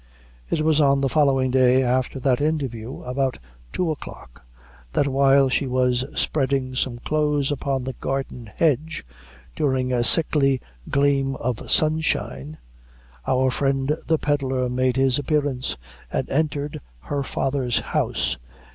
[0.49, 3.37] It was on the following day after that interview, about
[3.71, 4.41] two o'clock,
[4.93, 9.05] that while she was spreading some clothes upon the garden hedge,
[9.55, 10.59] during a sickly
[10.89, 12.57] gleam of sunshine,
[13.27, 15.77] our friend the pedlar made his appearance,
[16.11, 18.39] and entered her father's house.